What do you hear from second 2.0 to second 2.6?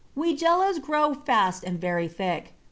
thick.